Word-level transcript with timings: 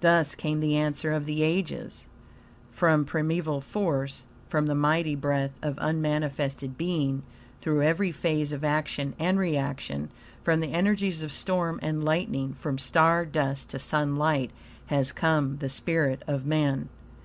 Thus 0.00 0.34
came 0.34 0.58
the 0.58 0.76
answer 0.76 1.12
of 1.12 1.24
the 1.24 1.44
ages: 1.44 2.06
"From 2.72 3.04
primeval 3.04 3.60
force, 3.60 4.24
from 4.48 4.66
the 4.66 4.74
mighty 4.74 5.14
breath 5.14 5.56
of 5.62 5.78
unmanifested 5.80 6.76
being, 6.76 7.22
through 7.60 7.82
every 7.82 8.10
phase 8.10 8.50
of 8.50 8.64
action 8.64 9.14
and 9.20 9.38
reaction, 9.38 10.10
from 10.42 10.58
the 10.58 10.72
energies 10.72 11.22
of 11.22 11.30
storm 11.30 11.78
and 11.80 12.02
lightning, 12.04 12.54
from 12.54 12.76
star 12.76 13.24
dust 13.24 13.68
to 13.68 13.78
sunlight, 13.78 14.50
has 14.86 15.12
come 15.12 15.58
the 15.58 15.68
spirit 15.68 16.24
of 16.26 16.44
man!" 16.44 16.88